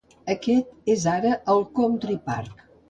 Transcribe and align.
Aquest 0.35 0.89
és 0.95 1.05
ara 1.13 1.37
el 1.55 1.63
Country 1.79 2.19
Park. 2.33 2.71